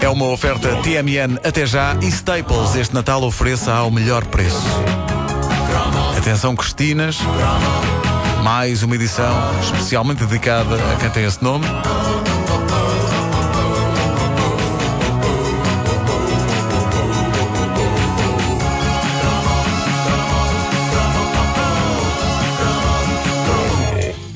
É 0.00 0.08
uma 0.08 0.26
oferta 0.26 0.74
TMN 0.82 1.38
até 1.44 1.64
já 1.64 1.96
e 2.02 2.08
Staples 2.08 2.74
este 2.74 2.92
Natal 2.92 3.22
ofereça 3.22 3.72
ao 3.72 3.92
melhor 3.92 4.24
preço. 4.24 4.60
Atenção 6.18 6.56
Cristinas, 6.56 7.16
mais 8.42 8.82
uma 8.82 8.96
edição 8.96 9.32
especialmente 9.62 10.24
dedicada 10.24 10.74
a 10.74 10.96
quem 10.96 11.10
tem 11.10 11.24
esse 11.24 11.40
nome. 11.40 11.64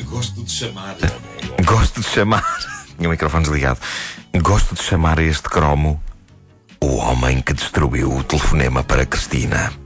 Gosto 0.04 0.44
de 0.44 0.52
chamar. 0.52 0.96
Gosto 1.64 2.00
de 2.00 2.08
chamar. 2.08 2.44
Tinha 2.96 3.08
o 3.08 3.10
microfone 3.10 3.42
desligado. 3.42 3.80
Gosto 4.40 4.74
de 4.74 4.82
chamar 4.82 5.20
este 5.20 5.48
cromo 5.48 6.02
o 6.80 6.96
homem 6.96 7.40
que 7.42 7.52
destruiu 7.52 8.16
o 8.16 8.24
telefonema 8.24 8.82
para 8.82 9.06
Cristina. 9.06 9.81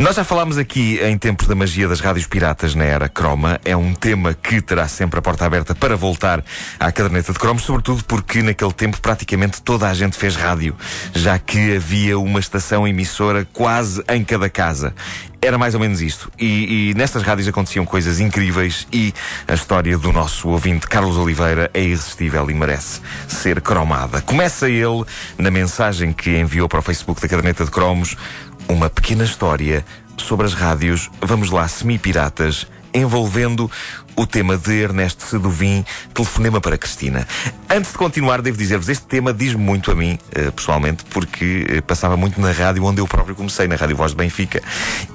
Nós 0.00 0.16
já 0.16 0.24
falámos 0.24 0.56
aqui 0.56 0.98
em 1.02 1.18
tempos 1.18 1.46
da 1.46 1.54
magia 1.54 1.86
das 1.86 2.00
rádios 2.00 2.26
piratas 2.26 2.74
na 2.74 2.84
era 2.84 3.06
croma. 3.06 3.60
É 3.66 3.76
um 3.76 3.92
tema 3.92 4.32
que 4.32 4.62
terá 4.62 4.88
sempre 4.88 5.18
a 5.18 5.22
porta 5.22 5.44
aberta 5.44 5.74
para 5.74 5.94
voltar 5.94 6.42
à 6.78 6.90
caderneta 6.90 7.34
de 7.34 7.38
cromos, 7.38 7.64
sobretudo 7.64 8.02
porque 8.04 8.42
naquele 8.42 8.72
tempo 8.72 8.98
praticamente 8.98 9.60
toda 9.60 9.86
a 9.86 9.92
gente 9.92 10.16
fez 10.16 10.34
rádio, 10.36 10.74
já 11.14 11.38
que 11.38 11.76
havia 11.76 12.18
uma 12.18 12.40
estação 12.40 12.88
emissora 12.88 13.46
quase 13.52 14.02
em 14.08 14.24
cada 14.24 14.48
casa. 14.48 14.94
Era 15.42 15.56
mais 15.56 15.74
ou 15.74 15.80
menos 15.80 16.02
isto. 16.02 16.30
E, 16.38 16.90
e 16.90 16.94
nestas 16.94 17.22
rádios 17.22 17.48
aconteciam 17.48 17.86
coisas 17.86 18.20
incríveis 18.20 18.86
e 18.92 19.12
a 19.48 19.54
história 19.54 19.96
do 19.96 20.12
nosso 20.12 20.48
ouvinte 20.48 20.86
Carlos 20.86 21.16
Oliveira 21.16 21.70
é 21.72 21.82
irresistível 21.82 22.50
e 22.50 22.54
merece 22.54 23.00
ser 23.26 23.60
cromada. 23.62 24.20
Começa 24.20 24.68
ele 24.68 25.04
na 25.38 25.50
mensagem 25.50 26.12
que 26.12 26.38
enviou 26.38 26.68
para 26.68 26.80
o 26.80 26.82
Facebook 26.82 27.20
da 27.20 27.28
Caderneta 27.28 27.64
de 27.64 27.70
Cromos 27.70 28.16
uma 28.68 28.88
pequena 28.90 29.24
história 29.24 29.84
sobre 30.16 30.46
as 30.46 30.54
rádios, 30.54 31.10
vamos 31.20 31.50
lá, 31.50 31.66
semi-piratas, 31.66 32.66
envolvendo 32.92 33.70
o 34.16 34.26
tema 34.26 34.56
de 34.56 34.82
Ernesto 34.82 35.24
Seduvim, 35.24 35.84
Telefonema 36.12 36.60
para 36.60 36.76
Cristina. 36.76 37.26
Antes 37.70 37.92
de 37.92 37.98
continuar, 37.98 38.42
devo 38.42 38.56
dizer-vos, 38.56 38.88
este 38.88 39.06
tema 39.06 39.32
diz-me 39.32 39.62
muito 39.62 39.90
a 39.90 39.94
mim, 39.94 40.18
eh, 40.34 40.50
pessoalmente, 40.50 41.04
porque 41.04 41.66
eh, 41.68 41.80
passava 41.80 42.16
muito 42.16 42.40
na 42.40 42.52
rádio 42.52 42.84
onde 42.84 43.00
eu 43.00 43.06
próprio 43.06 43.34
comecei, 43.34 43.66
na 43.66 43.76
Rádio 43.76 43.96
Voz 43.96 44.10
de 44.10 44.18
Benfica. 44.18 44.60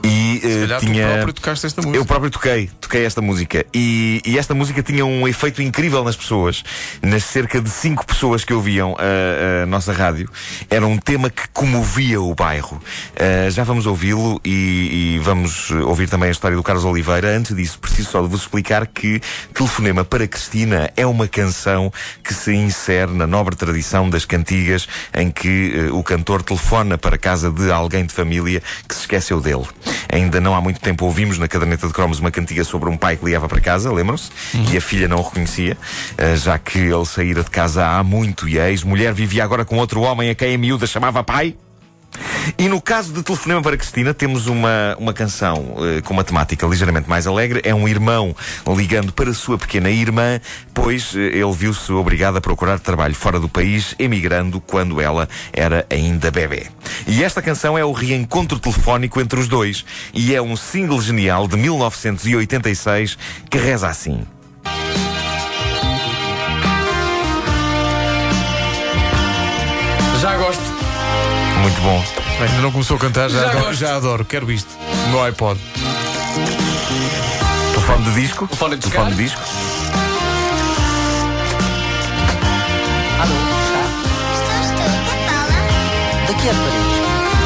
E 0.04 0.42
uh, 0.44 0.80
tinha. 0.80 1.08
Tu 1.08 1.14
próprio 1.14 1.34
tocaste 1.34 1.66
esta 1.68 1.82
música. 1.82 1.98
Eu 1.98 2.06
próprio 2.06 2.32
toquei, 2.32 2.70
toquei 2.80 3.06
esta 3.06 3.22
música. 3.22 3.66
E, 3.74 4.22
e, 4.26 4.40
esta 4.40 4.54
música 4.54 4.82
tinha 4.82 5.06
um 5.06 5.28
efeito 5.28 5.62
incrível 5.62 6.04
nas 6.04 6.16
pessoas, 6.16 6.64
nas 7.02 7.24
cerca 7.24 7.62
de 7.62 7.70
cinco 7.70 8.06
pessoas 8.06 8.44
que 8.44 8.54
ouviam 8.54 8.96
a, 8.98 9.64
a 9.64 9.66
nossa 9.66 9.92
rádio. 9.92 10.30
Era 10.70 10.88
um 10.88 10.98
tema 10.98 11.30
que 11.30 11.48
comovia 11.50 12.22
o 12.22 12.34
bairro. 12.34 12.82
Uh, 13.14 13.52
já 13.52 13.64
vamos 13.64 13.86
ouvi-lo 13.86 14.40
e, 14.44 15.16
e 15.16 15.20
vamos 15.20 15.70
ouvir 15.72 16.10
também 16.10 16.30
a 16.30 16.32
história 16.32 16.56
do 16.56 16.64
Carlos 16.64 16.86
Oliveira. 16.86 17.36
Antes 17.36 17.56
disso, 17.56 17.65
preciso 17.74 18.12
só 18.12 18.22
de 18.22 18.28
vos 18.28 18.42
explicar 18.42 18.86
que 18.88 19.22
Telefonema 19.54 20.04
para 20.04 20.28
Cristina 20.28 20.92
é 20.96 21.06
uma 21.06 21.28
canção 21.28 21.92
que 22.24 22.34
se 22.34 22.54
insere 22.54 23.12
na 23.12 23.26
nobre 23.26 23.56
tradição 23.56 24.10
das 24.10 24.26
cantigas 24.26 24.88
em 25.14 25.32
que 25.32 25.90
uh, 25.90 25.98
o 25.98 26.04
cantor 26.04 26.44
telefona 26.44 26.98
para 26.98 27.18
casa 27.18 27.50
de 27.50 27.72
alguém 27.72 28.06
de 28.06 28.14
família 28.14 28.62
que 28.88 28.94
se 28.94 29.02
esqueceu 29.02 29.40
dele. 29.42 29.66
Ainda 30.12 30.40
não 30.40 30.56
há 30.56 30.62
muito 30.62 30.80
tempo 30.80 31.06
ouvimos 31.06 31.38
na 31.38 31.48
caderneta 31.48 31.88
de 31.88 31.94
cromos 31.94 32.20
uma 32.20 32.32
cantiga 32.32 32.64
sobre 32.64 32.90
um 32.90 32.98
pai 32.98 33.18
que 33.18 33.26
ligava 33.26 33.48
para 33.48 33.60
casa, 33.60 33.92
lembram-se? 33.92 34.30
Uhum. 34.54 34.66
E 34.72 34.78
a 34.78 34.82
filha 34.82 35.08
não 35.08 35.18
o 35.18 35.22
reconhecia, 35.22 35.78
uh, 36.14 36.36
já 36.38 36.58
que 36.58 36.80
ele 36.80 37.06
saíra 37.06 37.44
de 37.44 37.50
casa 37.50 37.86
há 37.86 38.04
muito 38.04 38.48
e 38.48 38.60
a 38.60 38.70
ex-mulher 38.70 39.14
vivia 39.14 39.44
agora 39.44 39.66
com 39.66 39.78
outro 39.78 40.02
homem 40.02 40.30
a 40.30 40.36
quem 40.36 40.56
a 40.56 40.58
miúda 40.58 40.86
chamava 40.86 41.24
pai. 41.24 41.56
E 42.58 42.68
no 42.68 42.82
caso 42.82 43.14
de 43.14 43.24
Telefonema 43.24 43.62
para 43.62 43.78
Cristina, 43.78 44.14
temos 44.14 44.48
uma, 44.48 44.96
uma 45.00 45.14
canção 45.14 45.76
uh, 45.76 46.02
com 46.04 46.14
uma 46.14 46.24
temática 46.24 46.66
ligeiramente 46.66 47.10
mais 47.10 47.28
alegre. 47.28 47.62
É 47.64 47.74
um 47.74 47.88
irmão 47.88 48.36
ligando 48.76 49.12
para 49.12 49.30
a 49.30 49.34
sua 49.34 49.58
pequena 49.58 49.90
irmã, 49.90 50.40
pois 50.74 51.14
uh, 51.14 51.20
ele 51.20 51.52
viu-se 51.54 51.92
obrigado 51.92 52.38
a 52.38 52.42
procurar 52.42 52.80
trabalho 52.80 53.16
fora 53.16 53.40
do 53.40 53.50
país, 53.50 53.96
emigrando 53.98 54.62
quando 54.62 55.02
ela 55.02 55.28
era 55.52 55.86
ainda 55.90 56.32
bebê. 56.32 56.68
E 57.08 57.24
esta 57.24 57.42
canção 57.42 57.78
é 57.78 57.84
o 57.84 57.92
reencontro 57.92 58.60
telefónico 58.60 59.20
entre 59.20 59.40
os 59.40 59.48
dois. 59.48 59.86
E 60.14 60.36
é 60.36 60.42
um 60.42 60.56
single 60.56 61.02
genial 61.02 61.48
de 61.48 61.58
1986 61.58 63.18
que 63.50 63.58
reza 63.58 63.88
assim. 63.88 64.26
Muito 71.66 71.82
bom. 71.82 72.00
Ainda 72.42 72.62
não 72.62 72.72
começou 72.72 72.96
a 72.96 73.00
cantar, 73.00 73.28
já, 73.28 73.40
já, 73.40 73.50
adoro, 73.50 73.74
já 73.74 73.96
adoro, 73.96 74.24
quero 74.24 74.52
isto. 74.52 74.70
No 75.10 75.24
iPod. 75.24 75.60
Telefone 77.74 78.04
de 78.04 78.22
disco. 78.22 78.46
Telefone 78.46 78.76
de, 78.76 78.82
Telefone 78.84 79.16
de 79.16 79.24
disco. 79.24 79.42
Alô, 83.20 83.34
está? 83.66 83.82
Estou, 84.36 84.86
estou. 84.86 84.94
Daqui 86.28 86.50
a 86.50 86.54
Paris. 86.54 86.86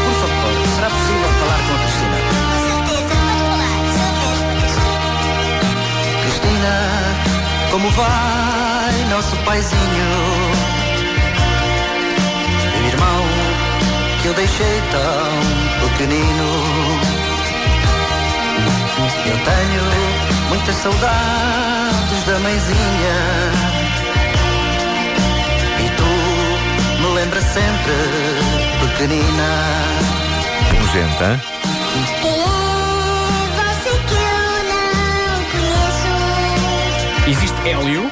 Por 0.04 0.16
favor, 0.20 0.52
será 0.76 0.90
possível 0.90 1.32
falar 1.40 1.60
com 1.64 1.72
a 1.72 1.80
Cristina? 1.80 2.20
Com 2.44 2.60
certeza, 2.68 3.16
pode 3.24 3.40
falar. 3.48 3.72
Sou 3.96 4.12
mesmo, 4.20 4.52
Cristina. 4.60 5.00
Cristina, 6.24 6.74
como 7.72 7.90
vai 7.92 8.96
nosso 9.10 9.36
paizinho? 9.46 10.39
Que 14.30 14.32
eu 14.32 14.34
deixei 14.36 14.82
tão 14.92 15.90
pequenino. 15.90 16.48
Eu 19.26 19.38
tenho 19.38 19.84
muitas 20.50 20.76
saudades 20.76 22.24
da 22.26 22.40
mãezinha. 22.40 23.18
E 25.80 25.90
tu 25.98 27.02
me 27.02 27.08
lembras 27.16 27.44
sempre 27.44 27.94
pequenina. 28.82 29.50
É 30.68 30.82
você 33.74 33.90
que 34.08 34.14
eu 34.14 34.54
não 34.70 35.44
conheço? 35.52 36.12
Existe 37.28 37.70
Hélio? 37.70 38.12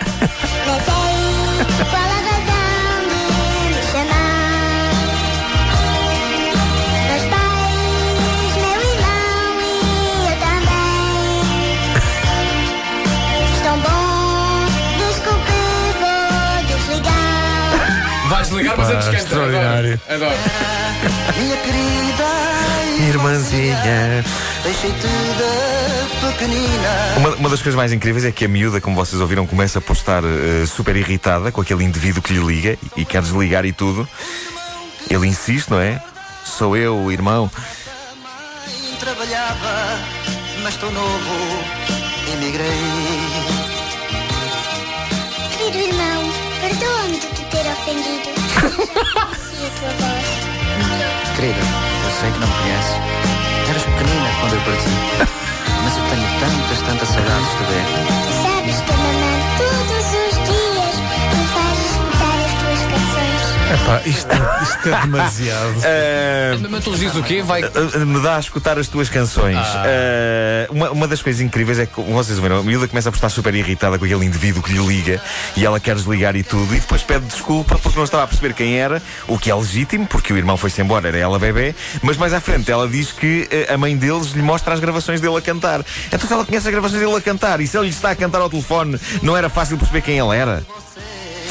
Vais 18.38 18.50
ligar, 18.50 18.78
mas 18.78 18.90
antes 18.90 19.06
canta. 19.06 19.18
extraordinário. 19.18 20.00
Adoro. 20.08 20.25
Adoro. 20.25 21.40
Minha 21.40 21.58
querida 21.58 23.08
Irmãzinha. 23.09 24.24
Deixei-te 24.64 25.08
da 25.08 26.28
pequenina. 26.28 27.18
Uma, 27.18 27.30
uma 27.30 27.50
das 27.50 27.64
coisas 27.64 27.75
mais 27.75 27.92
incríveis 27.92 28.25
é 28.25 28.31
que 28.31 28.46
a 28.46 28.48
miúda, 28.48 28.80
como 28.80 28.96
vocês 28.96 29.20
ouviram, 29.20 29.48
começa 29.48 29.81
por 29.81 29.94
estar 29.94 30.24
eh, 30.24 30.68
super 30.68 30.96
irritada 30.96 31.52
com 31.52 31.62
aquele 31.62 31.84
indivíduo 31.84 32.22
que 32.22 32.31
lhe 32.31 32.40
liga 32.40 32.78
e, 32.96 33.02
e 33.02 33.06
quer 33.06 33.24
desligar 33.24 33.66
e 33.66 33.74
tudo. 33.74 34.08
Ele 35.09 35.25
insiste, 35.25 35.72
não 35.72 35.80
é? 35.80 36.00
Sou 36.46 36.78
eu, 36.78 36.96
o 36.96 37.12
irmão. 37.12 37.50
mãe 38.22 38.98
trabalhava, 39.00 40.00
mas 40.62 40.75
estou 40.75 40.92
novo, 40.92 41.64
emigrei. 42.34 42.68
Querido 45.57 45.78
irmão, 45.78 46.37
perdoa-me 46.62 47.18
de 47.19 47.27
te 47.27 47.44
ter 47.51 47.65
ofendido. 47.71 48.30
E 49.57 49.65
a 49.65 49.69
tua 49.80 49.92
voz. 50.00 50.27
Querida, 51.36 51.59
eu 52.04 52.12
sei 52.19 52.30
que 52.31 52.39
não 52.39 52.48
me 52.48 52.54
conheces. 52.62 52.98
Eras 53.69 53.83
pequenina 53.83 54.30
quando 54.39 54.54
eu 54.54 54.62
parti. 54.62 54.92
Mas 55.83 55.94
eu 55.98 56.04
tenho 56.09 56.27
tantas, 56.39 56.80
tantas 56.88 57.09
saudades 57.09 57.51
de 57.57 57.63
ver. 57.69 57.86
Tu 58.25 58.31
sabes 58.44 58.77
que 58.81 58.92
a 58.92 58.98
mamãe 58.98 59.39
todos 59.57 60.07
os 60.26 60.26
Epá, 63.74 64.02
isto, 64.06 64.28
isto 64.64 64.90
é 64.90 65.02
demasiado. 65.02 65.78
Eh, 65.90 66.58
Mas 66.69 66.84
tu 66.84 66.92
dizes 66.92 67.16
o 67.16 67.24
quê? 67.24 67.42
Vai. 67.42 67.64
Uh, 67.64 68.06
Me 68.06 68.22
dá 68.22 68.38
a 68.38 68.40
escutar 68.40 68.78
as 68.78 68.88
tuas 68.88 69.10
canções. 69.10 69.58
Uh, 69.58 70.74
uma, 70.74 70.92
uma 70.92 71.08
das 71.08 71.22
coisas 71.22 71.42
incríveis 71.42 71.80
é 71.80 71.86
que, 71.86 71.94
como 71.94 72.14
vocês 72.14 72.38
viram, 72.40 72.60
a 72.60 72.64
miúda 72.64 72.88
começa 72.88 73.10
a 73.10 73.12
estar 73.12 73.30
super 73.30 73.54
irritada 73.56 73.98
com 73.98 74.06
aquele 74.06 74.25
indivíduo 74.25 74.62
que 74.62 74.74
lhe 74.74 74.86
liga 74.86 75.22
e 75.56 75.66
ela 75.66 75.80
quer 75.80 75.96
desligar 75.96 76.36
e 76.36 76.44
tudo, 76.44 76.75
e 76.75 76.80
depois 76.80 77.04
pede 77.04 77.25
desculpa 77.25 77.78
porque 77.78 77.98
não 77.98 78.04
estava 78.04 78.24
a 78.24 78.28
perceber 78.28 78.54
quem 78.54 78.78
era, 78.78 79.02
o 79.28 79.38
que 79.38 79.50
é 79.50 79.56
legítimo, 79.56 80.06
porque 80.08 80.34
o 80.34 80.38
irmão 80.38 80.58
foi-se 80.58 80.81
embora, 80.81 81.08
era 81.08 81.18
ela 81.18 81.40
bebê, 81.40 81.74
mas 82.02 82.18
mais 82.18 82.34
à 82.34 82.40
frente 82.40 82.72
ela 82.72 82.88
diz 82.88 83.12
que 83.12 83.48
uh, 83.70 83.74
a 83.74 83.78
mãe 83.78 83.96
deles 83.96 84.31
lhe 84.31 84.42
mostra 84.42 84.74
as 84.74 84.80
gravações 84.80 85.22
dele 85.22 85.38
a 85.38 85.42
cantar. 85.42 85.84
Então 86.08 86.20
se 86.20 86.34
ela 86.34 86.46
conhece 86.46 86.68
as 86.68 86.72
gravações 86.72 87.02
dele 87.02 87.16
a 87.16 87.22
cantar 87.22 87.62
e 87.62 87.68
se 87.68 87.78
ele 87.78 87.88
lhe 87.88 87.94
está 87.94 88.12
a 88.12 88.16
cantar 88.16 88.42
ao 88.42 88.50
telefone, 88.50 89.00
não 89.22 89.36
era 89.36 89.50
fácil 89.50 89.78
perceber 89.78 90.02
quem 90.02 90.18
ele 90.18 90.36
era? 90.36 90.63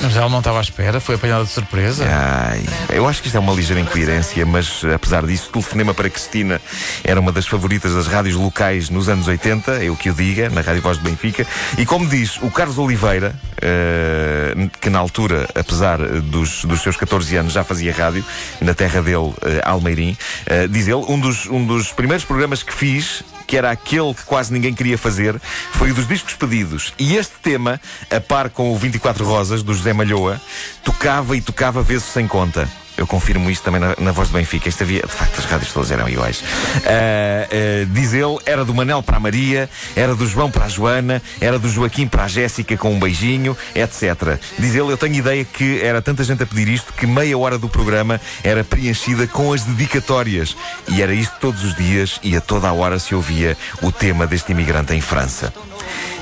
Mas 0.02 0.16
ela 0.16 0.28
não 0.28 0.38
estava 0.38 0.58
à 0.58 0.60
espera, 0.60 1.00
foi 1.00 1.14
apanhada 1.14 1.44
de 1.44 1.50
surpresa. 1.50 2.04
Ai, 2.08 2.64
eu 2.90 3.06
acho 3.08 3.20
que 3.20 3.28
isto 3.28 3.36
é 3.36 3.40
uma 3.40 3.52
ligeira 3.52 3.80
incoerência, 3.80 4.44
mas 4.44 4.82
apesar 4.94 5.26
disso, 5.26 5.50
Telefonema 5.50 5.94
para 5.94 6.08
Cristina 6.10 6.60
era 7.02 7.18
uma 7.18 7.32
das 7.32 7.46
favoritas 7.46 7.94
das 7.94 8.06
rádios 8.06 8.36
locais 8.36 8.90
nos 8.90 9.08
anos 9.08 9.26
80, 9.26 9.84
eu 9.84 9.96
que 9.96 10.10
o 10.10 10.14
diga, 10.14 10.50
na 10.50 10.60
Rádio 10.60 10.82
Voz 10.82 10.98
de 10.98 11.04
Benfica. 11.04 11.46
E 11.78 11.84
como 11.84 12.06
diz 12.08 12.36
o 12.42 12.50
Carlos 12.50 12.78
Oliveira, 12.78 13.34
eh, 13.60 14.68
que 14.80 14.90
na 14.90 14.98
altura, 14.98 15.48
apesar 15.54 15.98
dos, 15.98 16.64
dos 16.64 16.82
seus 16.82 16.96
14 16.96 17.36
anos, 17.36 17.52
já 17.52 17.64
fazia 17.64 17.92
rádio, 17.92 18.24
na 18.60 18.74
terra 18.74 19.02
dele, 19.02 19.32
eh, 19.42 19.62
Almeirim, 19.64 20.16
eh, 20.46 20.68
diz 20.68 20.86
ele, 20.86 21.04
um 21.08 21.18
dos, 21.18 21.46
um 21.46 21.64
dos 21.64 21.92
primeiros 21.92 22.24
programas 22.24 22.62
que 22.62 22.72
fiz 22.72 23.24
que 23.46 23.56
era 23.56 23.70
aquele 23.70 24.12
que 24.14 24.24
quase 24.24 24.52
ninguém 24.52 24.74
queria 24.74 24.98
fazer, 24.98 25.40
foi 25.72 25.90
o 25.90 25.94
dos 25.94 26.08
discos 26.08 26.34
pedidos. 26.34 26.92
E 26.98 27.16
este 27.16 27.34
tema, 27.42 27.80
a 28.10 28.20
par 28.20 28.50
com 28.50 28.72
o 28.72 28.76
24 28.76 29.24
Rosas, 29.24 29.62
do 29.62 29.74
José 29.74 29.92
Malhoa, 29.92 30.40
tocava 30.82 31.36
e 31.36 31.40
tocava 31.40 31.82
vezes 31.82 32.04
sem 32.04 32.26
conta. 32.26 32.68
Eu 32.96 33.06
confirmo 33.06 33.50
isto 33.50 33.62
também 33.62 33.80
na, 33.80 33.94
na 33.98 34.12
voz 34.12 34.28
do 34.28 34.34
Benfica. 34.34 34.68
Isto 34.68 34.82
havia, 34.82 35.02
de 35.02 35.12
facto, 35.12 35.38
as 35.38 35.44
rádios 35.44 35.72
todas 35.72 35.90
eram 35.90 36.08
iguais. 36.08 36.42
Ah, 36.86 37.46
ah, 37.50 37.86
diz 37.90 38.14
ele, 38.14 38.38
era 38.46 38.64
do 38.64 38.74
Manel 38.74 39.02
para 39.02 39.18
a 39.18 39.20
Maria, 39.20 39.68
era 39.94 40.14
do 40.14 40.26
João 40.26 40.50
para 40.50 40.64
a 40.64 40.68
Joana, 40.68 41.22
era 41.40 41.58
do 41.58 41.68
Joaquim 41.68 42.06
para 42.06 42.24
a 42.24 42.28
Jéssica 42.28 42.76
com 42.76 42.94
um 42.94 42.98
beijinho, 42.98 43.56
etc. 43.74 44.38
Diz 44.58 44.74
ele, 44.74 44.92
eu 44.92 44.96
tenho 44.96 45.14
ideia 45.14 45.44
que 45.44 45.80
era 45.82 46.00
tanta 46.00 46.24
gente 46.24 46.42
a 46.42 46.46
pedir 46.46 46.68
isto 46.68 46.92
que 46.92 47.06
meia 47.06 47.36
hora 47.36 47.58
do 47.58 47.68
programa 47.68 48.20
era 48.42 48.64
preenchida 48.64 49.26
com 49.26 49.52
as 49.52 49.62
dedicatórias. 49.62 50.56
E 50.88 51.02
era 51.02 51.12
isto 51.12 51.34
todos 51.40 51.64
os 51.64 51.74
dias 51.74 52.18
e 52.22 52.36
a 52.36 52.40
toda 52.40 52.68
a 52.68 52.72
hora 52.72 52.98
se 52.98 53.14
ouvia 53.14 53.56
o 53.82 53.92
tema 53.92 54.26
deste 54.26 54.52
imigrante 54.52 54.94
em 54.94 55.00
França. 55.00 55.52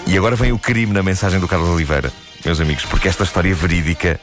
E 0.07 0.19
agora 0.19 0.37
vem 0.37 0.53
o 0.53 0.59
crime 0.59 0.93
na 0.93 1.03
mensagem 1.03 1.41
do 1.41 1.49
Carlos 1.49 1.69
Oliveira, 1.69 2.13
meus 2.45 2.61
amigos, 2.61 2.85
porque 2.85 3.09
esta 3.09 3.25
história 3.25 3.55
verídica 3.55 4.21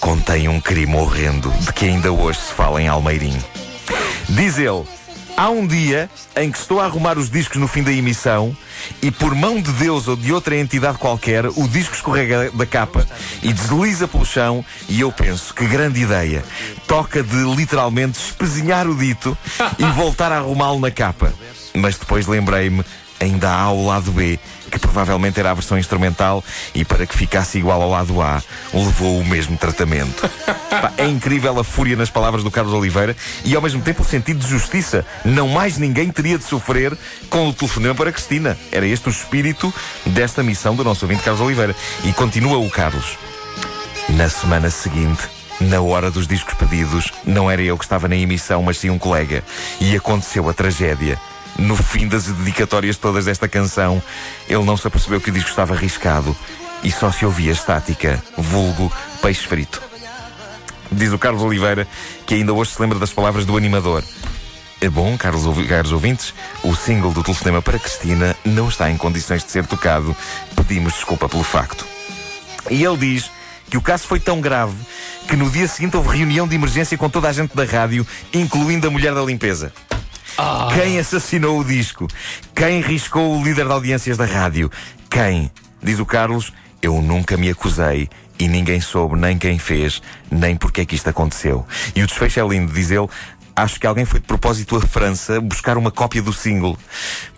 contém 0.00 0.48
um 0.48 0.60
crime 0.60 0.96
horrendo 0.96 1.50
de 1.60 1.72
que 1.72 1.86
ainda 1.86 2.12
hoje 2.12 2.38
se 2.38 2.52
fala 2.52 2.80
em 2.80 2.88
Almeirim. 2.88 3.36
Diz 4.28 4.58
ele: 4.58 4.84
Há 5.36 5.50
um 5.50 5.66
dia 5.66 6.10
em 6.36 6.50
que 6.50 6.58
estou 6.58 6.80
a 6.80 6.84
arrumar 6.84 7.16
os 7.16 7.30
discos 7.30 7.58
no 7.58 7.68
fim 7.68 7.82
da 7.82 7.92
emissão 7.92 8.56
e, 9.00 9.10
por 9.10 9.34
mão 9.34 9.60
de 9.60 9.70
Deus 9.72 10.08
ou 10.08 10.16
de 10.16 10.32
outra 10.32 10.56
entidade 10.56 10.98
qualquer, 10.98 11.46
o 11.46 11.68
disco 11.68 11.94
escorrega 11.94 12.50
da 12.50 12.66
capa 12.66 13.06
e 13.42 13.52
desliza 13.52 14.08
pelo 14.08 14.24
chão. 14.24 14.64
E 14.88 15.00
eu 15.00 15.12
penso: 15.12 15.54
que 15.54 15.64
grande 15.66 16.00
ideia! 16.00 16.44
Toca 16.86 17.22
de 17.22 17.36
literalmente 17.54 18.18
espezinhar 18.18 18.88
o 18.88 18.96
dito 18.96 19.38
e 19.78 19.84
voltar 19.92 20.32
a 20.32 20.38
arrumá-lo 20.38 20.80
na 20.80 20.90
capa. 20.90 21.32
Mas 21.74 21.96
depois 21.96 22.26
lembrei-me: 22.26 22.84
ainda 23.20 23.50
há 23.50 23.70
o 23.70 23.86
lado 23.86 24.12
B, 24.12 24.38
que 24.70 24.78
provavelmente 24.78 25.40
era 25.40 25.50
a 25.50 25.54
versão 25.54 25.78
instrumental 25.78 26.44
e 26.74 26.84
para 26.84 27.06
que 27.06 27.16
ficasse 27.16 27.58
igual 27.58 27.80
ao 27.80 27.90
lado 27.90 28.20
A, 28.20 28.42
levou 28.72 29.18
o 29.18 29.24
mesmo 29.24 29.56
tratamento. 29.56 30.28
Pá, 30.70 30.92
é 30.96 31.06
incrível 31.06 31.58
a 31.58 31.64
fúria 31.64 31.96
nas 31.96 32.10
palavras 32.10 32.44
do 32.44 32.50
Carlos 32.50 32.74
Oliveira 32.74 33.16
e 33.44 33.54
ao 33.54 33.62
mesmo 33.62 33.82
tempo 33.82 34.02
o 34.02 34.04
sentido 34.04 34.40
de 34.40 34.48
justiça. 34.48 35.04
Não 35.24 35.48
mais 35.48 35.78
ninguém 35.78 36.10
teria 36.10 36.38
de 36.38 36.44
sofrer 36.44 36.96
com 37.30 37.48
o 37.48 37.52
telefonema 37.52 37.94
para 37.94 38.12
Cristina. 38.12 38.56
Era 38.70 38.86
este 38.86 39.08
o 39.08 39.10
espírito 39.10 39.72
desta 40.06 40.42
missão 40.42 40.74
do 40.74 40.84
nosso 40.84 41.04
ouvinte 41.04 41.22
Carlos 41.22 41.40
Oliveira. 41.40 41.74
E 42.04 42.12
continua 42.12 42.58
o 42.58 42.70
Carlos. 42.70 43.18
Na 44.10 44.28
semana 44.28 44.70
seguinte, 44.70 45.22
na 45.60 45.80
hora 45.80 46.10
dos 46.10 46.26
discos 46.26 46.54
pedidos, 46.54 47.12
não 47.24 47.50
era 47.50 47.60
eu 47.62 47.76
que 47.76 47.84
estava 47.84 48.08
na 48.08 48.16
emissão, 48.16 48.62
mas 48.62 48.78
sim 48.78 48.90
um 48.90 48.98
colega. 48.98 49.42
E 49.80 49.96
aconteceu 49.96 50.48
a 50.48 50.54
tragédia. 50.54 51.18
No 51.58 51.76
fim 51.76 52.06
das 52.06 52.26
dedicatórias 52.26 52.96
todas 52.96 53.24
desta 53.24 53.48
canção, 53.48 54.00
ele 54.48 54.62
não 54.62 54.76
se 54.76 54.86
apercebeu 54.86 55.20
que 55.20 55.30
o 55.30 55.32
disco 55.32 55.50
estava 55.50 55.74
arriscado 55.74 56.34
e 56.84 56.92
só 56.92 57.10
se 57.10 57.26
ouvia 57.26 57.50
estática, 57.50 58.22
vulgo 58.36 58.92
peixe 59.20 59.46
frito. 59.46 59.82
Diz 60.90 61.12
o 61.12 61.18
Carlos 61.18 61.42
Oliveira 61.42 61.86
que 62.26 62.34
ainda 62.34 62.52
hoje 62.52 62.70
se 62.70 62.80
lembra 62.80 62.98
das 62.98 63.12
palavras 63.12 63.44
do 63.44 63.56
animador. 63.56 64.04
É 64.80 64.88
bom, 64.88 65.18
caros, 65.18 65.42
caros 65.68 65.90
ouvintes, 65.90 66.32
o 66.62 66.74
single 66.74 67.12
do 67.12 67.24
telefonema 67.24 67.60
para 67.60 67.80
Cristina 67.80 68.36
não 68.44 68.68
está 68.68 68.88
em 68.88 68.96
condições 68.96 69.42
de 69.42 69.50
ser 69.50 69.66
tocado. 69.66 70.16
Pedimos 70.54 70.92
desculpa 70.92 71.28
pelo 71.28 71.42
facto. 71.42 71.84
E 72.70 72.84
ele 72.84 72.96
diz 72.96 73.30
que 73.68 73.76
o 73.76 73.82
caso 73.82 74.06
foi 74.06 74.20
tão 74.20 74.40
grave 74.40 74.76
que 75.26 75.34
no 75.34 75.50
dia 75.50 75.66
seguinte 75.66 75.96
houve 75.96 76.16
reunião 76.16 76.46
de 76.46 76.54
emergência 76.54 76.96
com 76.96 77.10
toda 77.10 77.28
a 77.28 77.32
gente 77.32 77.56
da 77.56 77.64
rádio, 77.64 78.06
incluindo 78.32 78.86
a 78.86 78.90
mulher 78.90 79.12
da 79.12 79.22
limpeza. 79.22 79.72
Quem 80.74 81.00
assassinou 81.00 81.58
o 81.58 81.64
disco? 81.64 82.06
Quem 82.54 82.80
riscou 82.80 83.36
o 83.36 83.42
líder 83.42 83.66
de 83.66 83.72
audiências 83.72 84.16
da 84.16 84.24
rádio? 84.24 84.70
Quem? 85.10 85.50
Diz 85.82 85.98
o 85.98 86.06
Carlos, 86.06 86.52
eu 86.80 87.02
nunca 87.02 87.36
me 87.36 87.50
acusei 87.50 88.08
e 88.38 88.46
ninguém 88.46 88.80
soube 88.80 89.18
nem 89.18 89.36
quem 89.36 89.58
fez, 89.58 90.00
nem 90.30 90.54
porque 90.54 90.82
é 90.82 90.84
que 90.84 90.94
isto 90.94 91.08
aconteceu. 91.08 91.66
E 91.94 92.04
o 92.04 92.06
desfecho 92.06 92.38
é 92.38 92.46
lindo, 92.46 92.72
diz 92.72 92.92
ele, 92.92 93.08
acho 93.56 93.80
que 93.80 93.86
alguém 93.86 94.04
foi 94.04 94.20
de 94.20 94.26
propósito 94.26 94.76
à 94.76 94.80
França 94.80 95.40
buscar 95.40 95.76
uma 95.76 95.90
cópia 95.90 96.22
do 96.22 96.32
single. 96.32 96.78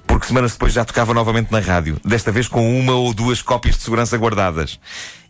Porque 0.07 0.27
semanas 0.27 0.53
depois 0.53 0.75
já 0.75 0.85
tocava 0.85 1.15
novamente 1.15 1.51
na 1.51 1.61
rádio, 1.61 1.99
desta 2.05 2.31
vez 2.31 2.49
com 2.49 2.79
uma 2.79 2.93
ou 2.93 3.15
duas 3.15 3.41
cópias 3.41 3.77
de 3.77 3.83
segurança 3.83 4.19
guardadas. 4.19 4.79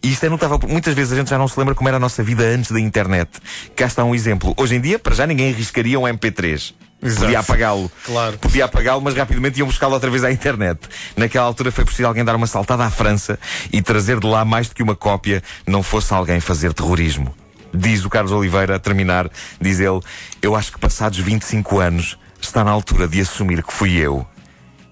E 0.03 0.11
isto 0.11 0.25
é 0.25 0.29
notável, 0.29 0.59
porque 0.59 0.73
muitas 0.73 0.95
vezes 0.95 1.13
a 1.13 1.17
gente 1.17 1.31
já 1.31 1.39
não 1.39 1.47
se 1.47 1.57
lembra 1.57 1.77
como 1.77 1.89
era 1.89 1.99
a 1.99 2.01
nossa 2.01 2.23
vida 2.23 2.43
antes 2.43 2.73
da 2.73 2.81
internet. 2.81 3.31
Cá 3.77 3.87
está 3.87 4.03
um 4.03 4.15
exemplo. 4.15 4.55
Hoje 4.57 4.75
em 4.75 4.81
dia, 4.81 4.99
para 4.99 5.15
já 5.15 5.25
ninguém 5.25 5.53
arriscaria 5.53 6.01
um 6.01 6.03
MP3. 6.03 6.75
Exato. 7.03 7.23
Podia 7.23 7.39
apagá-lo. 7.41 7.91
Claro. 8.05 8.39
Podia 8.39 8.65
apagá-lo, 8.67 9.01
mas 9.01 9.15
rapidamente 9.15 9.59
iam 9.59 9.67
buscá-lo 9.67 9.95
outra 9.95 10.11
vez 10.11 10.23
à 10.23 10.31
internet. 10.31 10.81
Naquela 11.17 11.47
altura 11.47 11.73
foi 11.73 11.85
preciso 11.85 12.07
alguém 12.07 12.25
dar 12.25 12.37
uma 12.37 12.47
saltada 12.47 12.85
à 12.85 12.91
França 12.91 13.39
e 13.73 13.81
trazer 13.81 14.21
de 14.21 14.27
lá 14.27 14.45
mais 14.45 14.69
do 14.69 14.75
que 14.75 14.83
uma 14.83 14.95
cópia, 14.95 15.43
não 15.67 15.83
fosse 15.83 16.13
alguém 16.13 16.41
fazer 16.41 16.73
terrorismo. 16.75 17.35
Diz 17.73 18.05
o 18.05 18.11
Carlos 18.11 18.33
Oliveira, 18.33 18.77
a 18.77 18.79
terminar, 18.79 19.31
diz 19.61 19.79
ele, 19.81 20.01
eu 20.43 20.55
acho 20.57 20.73
que 20.73 20.79
passados 20.79 21.19
25 21.19 21.79
anos 21.79 22.19
está 22.41 22.65
na 22.65 22.71
altura 22.71 23.07
de 23.09 23.21
assumir 23.21 23.63
que 23.63 23.73
fui 23.73 23.97
eu. 23.97 24.27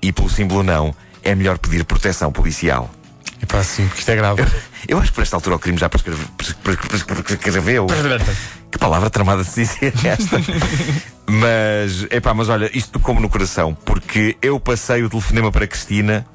E 0.00 0.12
pelo 0.12 0.30
símbolo 0.30 0.62
não, 0.62 0.94
é 1.22 1.34
melhor 1.34 1.58
pedir 1.58 1.84
proteção 1.84 2.30
policial. 2.30 2.88
E 3.42 3.46
pá, 3.46 3.62
sim, 3.62 3.86
porque 3.86 4.00
isto 4.00 4.08
é 4.10 4.16
grave. 4.16 4.44
Eu 4.88 4.98
acho 4.98 5.08
que 5.10 5.14
por 5.16 5.22
esta 5.22 5.36
altura 5.36 5.56
o 5.56 5.58
crime 5.58 5.76
já 5.78 5.88
prescreve- 5.88 6.24
prescre- 6.36 6.76
prescre- 6.88 7.22
prescreveu. 7.36 7.86
Que 8.70 8.78
palavra 8.78 9.08
tramada 9.10 9.42
de 9.42 9.48
se 9.50 9.64
dizer 9.64 9.92
é 10.04 10.08
esta? 10.18 10.40
mas, 11.26 12.06
epá, 12.10 12.34
mas 12.34 12.48
olha, 12.48 12.70
isto 12.76 12.92
tocou-me 12.92 13.20
no 13.20 13.28
coração, 13.28 13.74
porque 13.84 14.36
eu 14.42 14.58
passei 14.60 15.02
o 15.02 15.08
telefonema 15.08 15.50
para 15.50 15.66
Cristina 15.66 16.26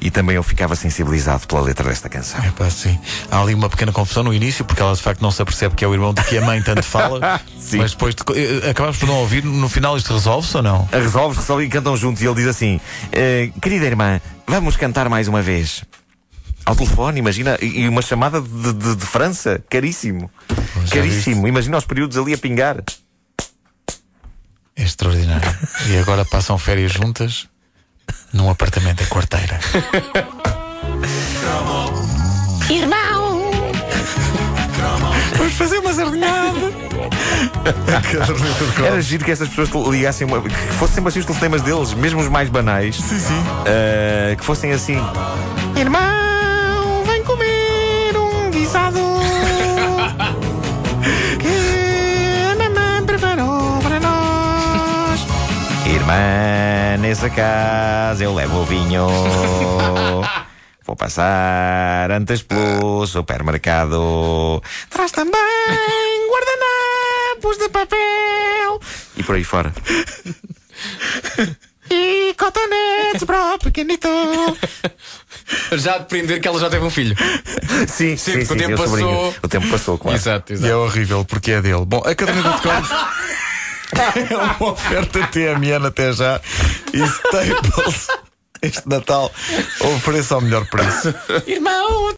e 0.00 0.10
também 0.10 0.36
eu 0.36 0.42
ficava 0.42 0.76
sensibilizado 0.76 1.46
pela 1.46 1.60
letra 1.60 1.88
desta 1.88 2.08
canção. 2.08 2.42
É 2.44 2.50
pá, 2.50 2.70
sim. 2.70 2.98
Há 3.30 3.40
ali 3.40 3.54
uma 3.54 3.68
pequena 3.68 3.90
confusão 3.92 4.22
no 4.22 4.32
início, 4.32 4.64
porque 4.64 4.80
ela 4.80 4.94
de 4.94 5.02
facto 5.02 5.20
não 5.20 5.30
se 5.30 5.42
apercebe 5.42 5.74
que 5.74 5.84
é 5.84 5.88
o 5.88 5.92
irmão 5.92 6.14
de 6.14 6.22
que 6.22 6.38
a 6.38 6.40
mãe 6.40 6.62
tanto 6.62 6.82
fala. 6.82 7.40
Sim. 7.58 7.78
Mas 7.78 7.90
depois 7.92 8.14
de, 8.14 8.22
eh, 8.34 8.70
acabamos 8.70 8.96
por 8.96 9.06
não 9.06 9.16
ouvir. 9.16 9.44
No 9.44 9.68
final 9.68 9.96
isto 9.96 10.12
resolve-se 10.12 10.56
ou 10.56 10.62
não? 10.62 10.88
Resolve, 10.92 11.36
resolve 11.36 11.64
e 11.64 11.68
cantam 11.68 11.96
juntos. 11.96 12.22
E 12.22 12.26
ele 12.26 12.36
diz 12.36 12.46
assim: 12.46 12.80
"Eh, 13.12 13.50
Querida 13.60 13.86
irmã, 13.86 14.20
vamos 14.46 14.76
cantar 14.76 15.08
mais 15.08 15.26
uma 15.28 15.42
vez. 15.42 15.82
Ao 16.68 16.76
telefone, 16.76 17.18
imagina, 17.18 17.56
e 17.62 17.88
uma 17.88 18.02
chamada 18.02 18.42
de, 18.42 18.72
de- 18.74 18.96
de 18.96 19.06
França, 19.06 19.58
caríssimo. 19.70 20.30
já 20.84 20.96
caríssimo. 20.96 21.48
Imagina 21.48 21.78
os 21.78 21.86
períodos 21.86 22.18
ali 22.18 22.34
a 22.34 22.38
pingar. 22.38 22.76
É 24.76 24.82
extraordinário. 24.82 25.50
E 25.88 25.96
agora 25.96 26.26
passam 26.26 26.58
férias 26.58 26.92
juntas 26.92 27.48
num 28.34 28.50
apartamento 28.50 29.02
em 29.02 29.06
quarteira. 29.06 29.58
Irmão, 32.70 33.40
Vamos 35.38 35.54
fazer 35.54 35.78
uma 35.78 35.94
sardinhada. 35.94 36.58
Era 38.86 39.00
giro 39.00 39.24
que 39.24 39.30
estas 39.30 39.48
pessoas 39.48 39.88
ligassem, 39.88 40.26
uma, 40.26 40.42
que 40.42 40.50
fossem 40.74 40.96
sempre 40.96 41.08
assim 41.08 41.20
os 41.20 41.24
telefonemas 41.26 41.62
deles, 41.62 41.94
mesmo 41.94 42.20
os 42.20 42.28
mais 42.28 42.50
banais. 42.50 42.96
sim, 42.96 43.18
sim. 43.18 43.42
eh, 43.64 44.36
que 44.38 44.44
fossem 44.44 44.72
assim: 44.72 44.96
Irmão, 45.76 46.17
Nessa 56.98 57.28
casa 57.30 58.24
eu 58.24 58.34
levo 58.34 58.60
o 58.60 58.64
vinho. 58.64 59.06
Vou 60.86 60.96
passar 60.96 62.10
antes 62.10 62.42
pelo 62.42 63.06
supermercado. 63.06 64.62
Traz 64.88 65.12
também 65.12 65.38
guardanapos 66.30 67.58
de 67.58 67.68
papel. 67.68 68.80
E 69.16 69.22
por 69.22 69.34
aí 69.36 69.44
fora. 69.44 69.72
E 71.90 72.34
cotonetes 72.34 73.24
para 73.24 73.54
o 73.54 73.58
pequenito. 73.58 74.06
Já 75.72 75.96
depreender 75.96 76.38
que 76.38 76.46
ela 76.46 76.60
já 76.60 76.68
teve 76.68 76.84
um 76.84 76.90
filho. 76.90 77.16
Sim, 77.88 78.14
sim, 78.14 78.32
porque 78.32 78.44
sim, 78.44 78.52
o 78.52 78.56
tempo 78.58 78.76
sobrinho. 78.76 79.08
passou. 79.08 79.34
O 79.42 79.48
tempo 79.48 79.68
passou, 79.70 79.96
claro. 79.98 80.18
Exato, 80.18 80.52
E 80.52 80.56
exato. 80.56 80.70
é 80.70 80.76
horrível 80.76 81.24
porque 81.24 81.52
é 81.52 81.62
dele. 81.62 81.86
Bom, 81.86 82.02
a 82.04 82.14
caderneta 82.14 82.50
de 82.50 82.60
cromos 82.60 82.88
é 84.30 84.36
uma 84.36 84.72
oferta 84.72 85.26
TMN 85.28 85.86
até 85.86 86.12
já 86.12 86.40
e 86.92 87.00
Staples. 87.02 88.08
Este 88.60 88.88
Natal 88.88 89.30
ofereça 89.80 90.34
ao 90.34 90.40
melhor 90.40 90.66
preço. 90.66 91.14
Irmão, 91.46 91.98